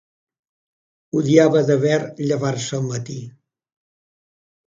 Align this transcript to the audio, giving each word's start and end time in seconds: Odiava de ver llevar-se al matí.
Odiava 1.19 1.61
de 1.67 1.75
ver 1.83 1.99
llevar-se 2.29 2.75
al 2.79 2.87
matí. 2.93 3.19